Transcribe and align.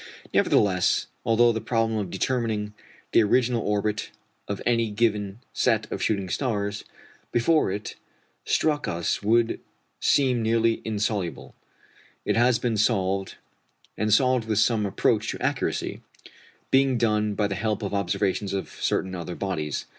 Nevertheless, 0.33 1.05
although 1.23 1.51
the 1.51 1.61
problem 1.61 1.99
of 1.99 2.09
determining 2.09 2.73
the 3.11 3.21
original 3.21 3.61
orbit 3.61 4.09
of 4.47 4.59
any 4.65 4.89
given 4.89 5.41
set 5.53 5.85
of 5.91 6.01
shooting 6.01 6.27
stars 6.27 6.83
before 7.31 7.71
it 7.71 7.97
struck 8.43 8.87
us 8.87 9.21
would 9.21 9.59
seem 9.99 10.41
nearly 10.41 10.81
insoluble, 10.83 11.53
it 12.25 12.35
has 12.35 12.57
been 12.57 12.77
solved, 12.77 13.35
and 13.95 14.11
solved 14.11 14.47
with 14.47 14.57
some 14.57 14.87
approach 14.87 15.29
to 15.29 15.39
accuracy; 15.39 16.01
being 16.71 16.97
done 16.97 17.35
by 17.35 17.45
the 17.45 17.53
help 17.53 17.83
of 17.83 17.93
observations 17.93 18.53
of 18.53 18.69
certain 18.69 19.13
other 19.13 19.35
bodies. 19.35 19.85